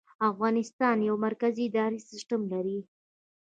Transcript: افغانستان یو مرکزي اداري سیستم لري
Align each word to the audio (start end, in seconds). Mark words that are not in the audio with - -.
افغانستان 0.29 0.97
یو 1.07 1.15
مرکزي 1.25 1.63
اداري 1.69 1.99
سیستم 2.09 2.41
لري 2.53 2.79